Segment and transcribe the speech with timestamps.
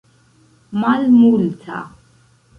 [0.79, 1.79] malmulta